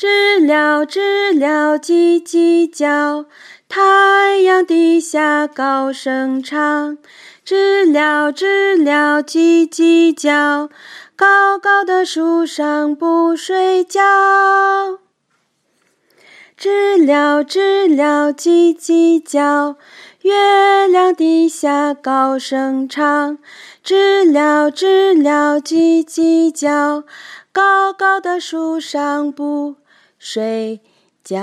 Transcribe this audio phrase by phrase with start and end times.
[0.00, 3.26] 知了知了叽叽叫，
[3.68, 6.96] 太阳底下高声唱。
[7.44, 10.70] 知了知了叽叽叫，
[11.14, 14.00] 高高的树上不睡觉。
[16.56, 19.76] 知了知了叽叽叫，
[20.22, 23.36] 月亮底下高声唱。
[23.82, 27.04] 知了知了叽叽叫，
[27.52, 29.76] 高高的树上不。
[30.20, 30.78] 睡
[31.24, 31.40] 觉。